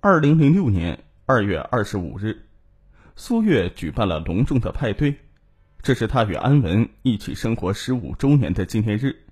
[0.00, 2.46] 二零零六年二月二十五日，
[3.16, 5.16] 苏月举办了隆重的派对，
[5.82, 9.24] 这是他与安文一起生活十五周年的纪念日。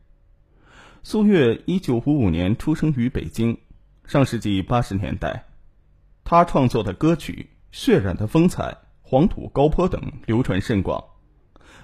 [1.05, 3.57] 苏月一九五五年出生于北京，
[4.07, 5.47] 上世纪八十年代，
[6.25, 8.65] 他创作的歌曲《血染的风采》
[9.03, 11.05] 《黄土高坡》等流传甚广。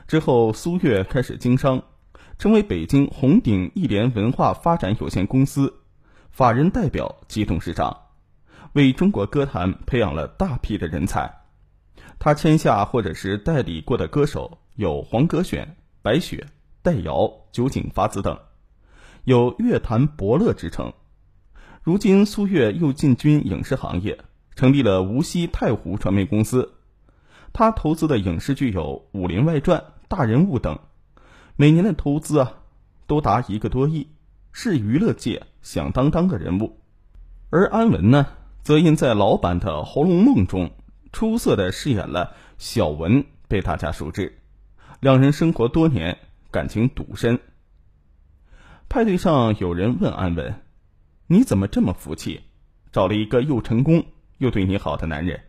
[0.09, 1.85] 之后，苏月开始经商，
[2.37, 5.73] 成为北京红鼎艺联文化发展有限公司
[6.33, 7.97] 法人代表及董事长。
[8.73, 11.43] 为中国歌坛培养了大批的人才，
[12.19, 16.47] 他签下或者是代理过的歌手有黄格选、白雪、
[16.81, 18.39] 戴瑶、酒井法子等，
[19.25, 20.93] 有乐坛伯乐之称。
[21.83, 24.19] 如今苏月又进军影视行业，
[24.55, 26.73] 成立了无锡太湖传媒公司。
[27.53, 30.79] 他投资的影视剧有《武林外传》《大人物》等，
[31.57, 32.55] 每年的投资啊
[33.07, 34.09] 都达一个多亿，
[34.51, 36.81] 是娱乐界响当当的人物。
[37.51, 38.27] 而安文呢？
[38.63, 40.71] 则因在老版的《红楼梦》中
[41.13, 44.39] 出色的饰演了小文，被大家熟知。
[45.01, 46.17] 两人生活多年，
[46.53, 47.41] 感情笃深。
[48.89, 50.63] 派对上有人问安文
[51.27, 52.43] ：“你怎么这么福气，
[52.93, 54.07] 找了一个又成功
[54.39, 55.41] 又对你好的男人？”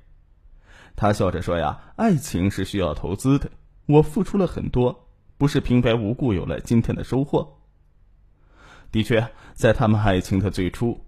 [0.96, 3.52] 他笑着说：“呀，爱情是需要投资的，
[3.86, 7.60] 我付出了很多，不是平白无故有了今天的收获。”
[8.92, 11.00] 的确，在他们爱情的最初。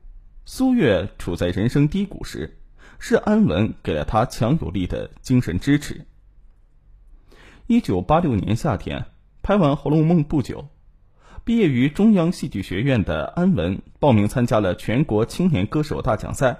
[0.47, 2.59] 苏月处在人生低谷时，
[2.99, 6.05] 是安文给了他强有力的精神支持。
[7.65, 9.05] 一九八六年夏天，
[9.41, 10.67] 拍完《红楼梦》不久，
[11.43, 16.55] 毕业于中央戏剧学院的安文报名参加了全国青年歌手大奖赛。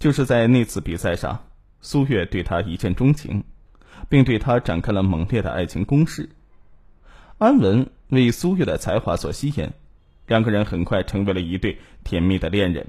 [0.00, 1.44] 就是在那次比赛上，
[1.80, 3.44] 苏月对他一见钟情，
[4.08, 6.28] 并对他展开了猛烈的爱情攻势。
[7.38, 9.70] 安文为苏月的才华所吸引。
[10.32, 12.86] 两个人很快成为了一对甜蜜的恋人。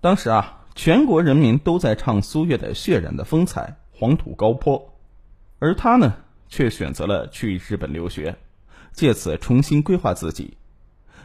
[0.00, 4.76] 当时啊，全国人民都在唱苏月的《血染的风采》《黄土高坡》，
[5.60, 6.12] 而他呢，
[6.48, 8.34] 却选择了去日本留学，
[8.92, 10.56] 借此重新规划自己。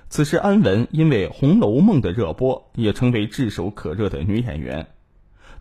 [0.10, 4.86] 此时，安文因为《红楼梦》的热播，也成为炙手可热的女演员，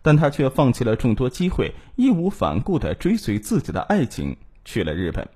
[0.03, 5.27] 但她却放弃了众多机会，义无反顾的追随自己的爱情，去了日本。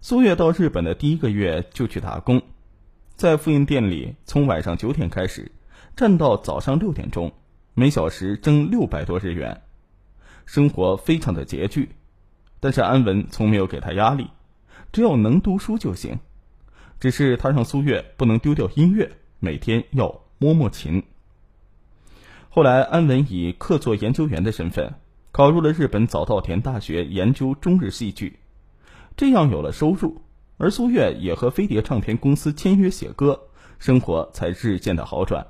[0.00, 2.40] 苏月到日本的第一个月就去打工，
[3.18, 5.50] 在复印店里，从晚上九点开始，
[5.96, 7.32] 站到早上六点钟，
[7.74, 9.60] 每小时挣六百多日元，
[10.46, 11.88] 生活非常的拮据。
[12.60, 14.28] 但是安文从没有给他压力，
[14.92, 16.20] 只要能读书就行。
[17.00, 21.02] 只是他让苏月不能丢掉音乐，每天要摸摸琴。
[22.50, 24.94] 后来，安文以客座研究员的身份，
[25.32, 28.38] 考入了日本早稻田大学研究中日戏剧。
[29.16, 30.22] 这样有了收入，
[30.58, 33.40] 而苏月也和飞碟唱片公司签约写歌，
[33.78, 35.46] 生活才日渐的好转。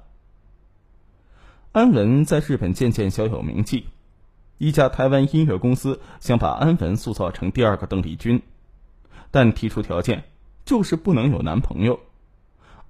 [1.72, 3.86] 安文在日本渐渐小有名气，
[4.58, 8.42] 一家台湾音乐公司想把安文塑造成第二个邓丽君，
[9.30, 10.24] 但提出条件
[10.66, 11.98] 就是不能有男朋友。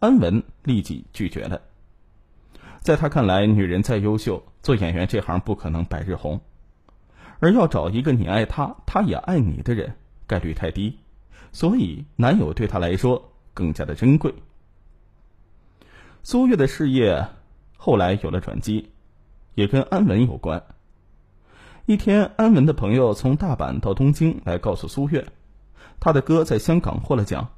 [0.01, 1.61] 安文立即拒绝了。
[2.81, 6.41] 在他看来，女人再优秀，做演员这行不可能百日红，
[7.39, 9.95] 而要找一个你爱他，他也爱你的人。
[10.27, 10.99] 概率太低，
[11.53, 14.35] 所以男友对她来说更加的珍贵。
[16.23, 17.29] 苏月的事业
[17.77, 18.91] 后来有了转机，
[19.55, 20.63] 也跟安文有关。
[21.87, 25.27] 一天，安文的朋友从大阪到东京来告诉苏月，
[26.01, 27.49] 他的歌在香港获了奖，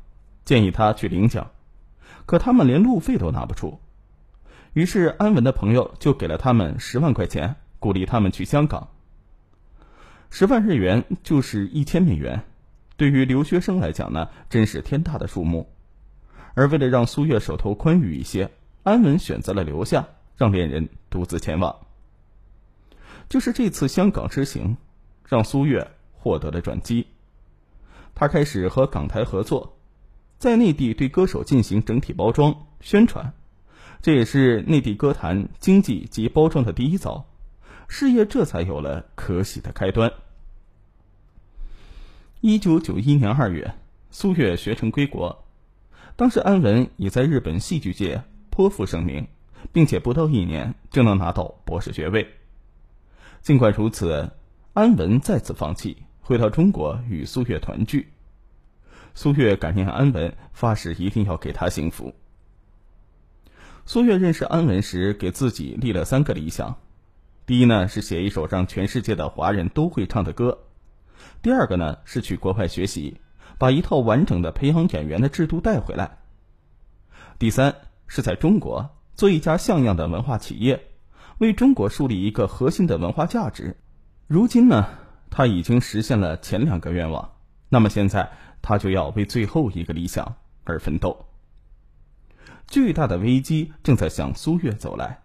[0.44, 1.50] 建议他去领奖，
[2.26, 3.80] 可他们连路费都拿不出。
[4.72, 8.88] 于是安文的朋友就给了他们十万块钱，鼓励他们去香港。
[10.30, 12.44] 十万日元就是一千美元。
[13.00, 15.72] 对于留学生来讲呢，真是天大的数目。
[16.52, 18.50] 而为了让苏月手头宽裕一些，
[18.82, 20.06] 安文选择了留下，
[20.36, 21.74] 让恋人独自前往。
[23.30, 24.76] 就是这次香港之行，
[25.26, 27.06] 让苏月获得了转机。
[28.14, 29.78] 他开始和港台合作，
[30.36, 33.32] 在内地对歌手进行整体包装宣传，
[34.02, 37.24] 这也是内地歌坛经济及包装的第一遭，
[37.88, 40.12] 事业这才有了可喜的开端。
[42.42, 43.74] 一九九一年二月，
[44.10, 45.44] 苏月学成归国。
[46.16, 49.26] 当时安文已在日本戏剧界颇负盛名，
[49.72, 52.26] 并且不到一年就能拿到博士学位。
[53.42, 54.30] 尽管如此，
[54.72, 58.08] 安文再次放弃，回到中国与苏月团聚。
[59.14, 62.14] 苏月感念安文，发誓一定要给他幸福。
[63.84, 66.78] 苏月认识安文时，给自己立了三个理想：
[67.44, 70.58] 第一呢，是写一首让全世界的华人都会唱的歌。
[71.42, 73.20] 第二个呢是去国外学习，
[73.58, 76.18] 把一套完整的培养演员的制度带回来。
[77.38, 77.74] 第三
[78.06, 80.88] 是在中国做一家像样的文化企业，
[81.38, 83.76] 为中国树立一个核心的文化价值。
[84.26, 84.86] 如今呢，
[85.30, 87.32] 他已经实现了前两个愿望，
[87.68, 88.30] 那么现在
[88.62, 91.26] 他就要为最后一个理想而奋斗。
[92.66, 95.22] 巨大的危机正在向苏月走来。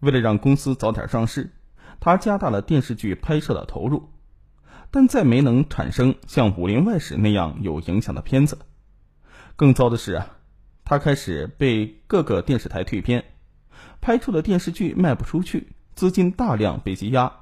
[0.00, 1.50] 为了让公司早点上市，
[1.98, 4.10] 他加大了电视剧拍摄的投入，
[4.90, 8.58] 但再没能产生像《武林外史》那样有影响的片子。
[9.56, 10.38] 更糟的是啊，
[10.84, 13.24] 他开始被各个电视台退片，
[14.00, 17.32] 拍出的电视剧卖不出去，资金大量被积压，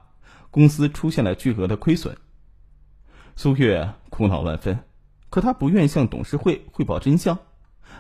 [0.51, 2.17] 公司出现了巨额的亏损。
[3.37, 4.81] 苏月苦恼万分，
[5.29, 7.39] 可他不愿向董事会汇报真相。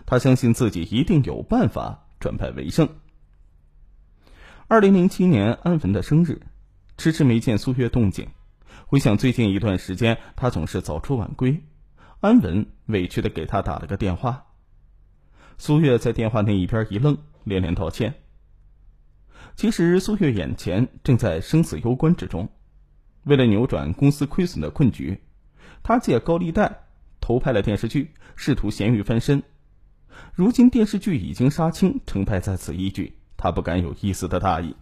[0.04, 2.88] 他相信自己一定有办法转败为胜。
[4.66, 6.40] 二零零七年，安文的生日，
[6.98, 8.28] 迟迟没见苏月动静。
[8.88, 11.60] 回想最近一段时间，他总是早出晚归。
[12.20, 14.46] 安文委屈的给他打了个电话。
[15.58, 18.14] 苏月在电话那一边一愣，连连道歉。
[19.56, 22.48] 其实苏月眼前正在生死攸关之中，
[23.24, 25.20] 为了扭转公司亏损的困局，
[25.82, 26.84] 他借高利贷
[27.20, 29.42] 投拍了电视剧，试图咸鱼翻身。
[30.32, 34.76] 如今电视剧已经杀青，成败在此一举，他不敢有一丝的大意。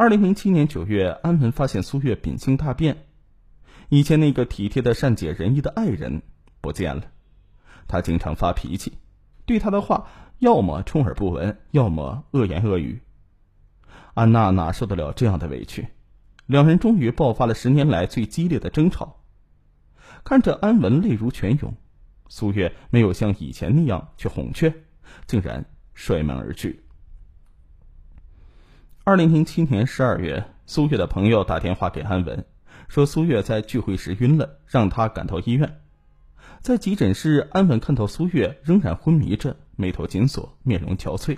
[0.00, 3.04] 二零零七年九月，安文发现苏月秉性大变，
[3.90, 6.22] 以前那个体贴的、善解人意的爱人
[6.62, 7.02] 不见了。
[7.86, 8.94] 他经常发脾气，
[9.44, 10.08] 对他的话
[10.38, 13.02] 要么充耳不闻，要么恶言恶语。
[14.14, 15.88] 安娜哪受得了这样的委屈？
[16.46, 19.20] 两人终于爆发了十年来最激烈的争吵。
[20.24, 21.74] 看着安文泪如泉涌。
[22.26, 24.74] 苏月没有像以前那样去哄劝，
[25.26, 26.84] 竟然摔门而去。
[29.10, 32.44] 二零零七年十二月，苏月的朋友打电话给安文，
[32.86, 35.80] 说苏月在聚会时晕了，让他赶到医院。
[36.60, 41.36] 在急诊室，安文看到苏月仍然昏迷着，眉头紧锁，面容憔悴。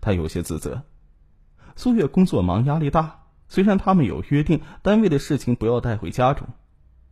[0.00, 0.82] 他有些自责。
[1.76, 6.48] 苏月工作忙，压力大，虽然他们有约定，单位的事情不要带回家中。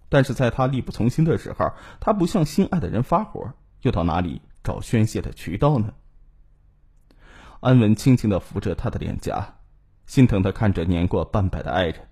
[0.09, 1.71] 但是在他力不从心的时候，
[2.01, 3.53] 他不向心爱的人发火，
[3.83, 5.95] 又到哪里找宣泄的渠道呢？
[7.65, 9.55] 安文轻轻的扶着他的脸颊，
[10.05, 12.09] 心疼的看着年过半百的爱人。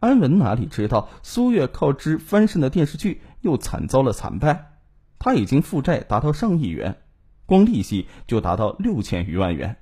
[0.00, 4.72] 安文哪里知道，苏月靠之翻身的电视剧又惨遭了惨败，
[5.18, 7.00] 他已经负债达到上亿元，
[7.46, 9.78] 光利息就达到六千余万元，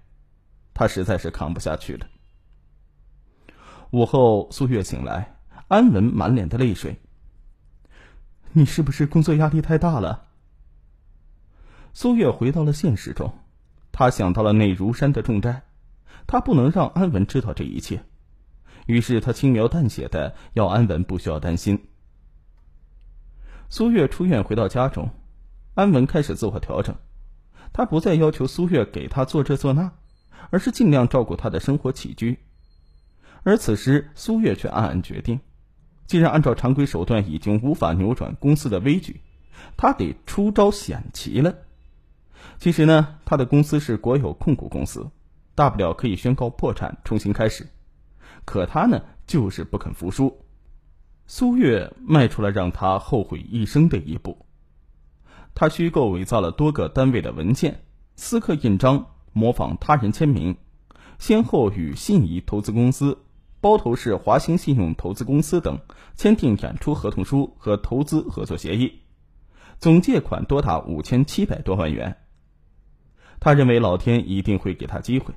[0.75, 2.07] 他实在是扛不下去了。
[3.91, 5.39] 午后，苏月醒来。
[5.67, 7.01] 安文满脸的泪水。
[8.53, 10.29] 你是不是工作压力太大了？
[11.93, 13.33] 苏月回到了现实中，
[14.03, 15.63] 他想到了那如山的重债，
[16.27, 18.03] 他不能让安文知道这一切，
[18.87, 21.87] 于是他轻描淡写的要安文不需要担心。
[23.69, 25.11] 苏月出院回到家中，
[25.75, 26.97] 安文开始自我调整，
[27.73, 29.93] 他不再要求苏月给他做这做那，
[30.51, 32.41] 而是尽量照顾他的生活起居，
[33.45, 35.39] 而此时苏月却暗暗决定。
[36.09, 39.21] 既然按照常规手段已经无法扭转公司的危局，
[39.77, 41.55] 他得出招险棋了。
[42.59, 45.11] 其实呢，他的公司是国有控股公司，
[45.55, 47.67] 大不了可以宣告破产，重新开始。
[48.45, 50.45] 可他呢，就是不肯服输。
[51.27, 54.47] 苏月迈出了让他后悔一生的一步。
[55.55, 57.83] 他虚构伪造了多个单位的文件，
[58.17, 60.57] 私刻印章，模仿他人签名，
[61.19, 63.19] 先后与信宜投资公司。
[63.61, 65.79] 包头市华兴信用投资公司等
[66.17, 68.93] 签订演出合同书和投资合作协议，
[69.79, 72.17] 总借款多达五千七百多万元。
[73.45, 75.35] 他认为老天一定会给他机会，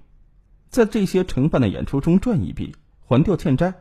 [0.70, 3.74] 在这些承办的演出中赚一笔，还掉欠债。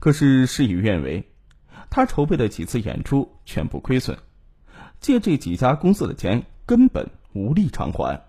[0.00, 1.24] 可是事与愿违，
[1.88, 4.18] 他筹备的几次演出全部亏损，
[4.98, 8.25] 借这几家公司的钱根本无力偿还。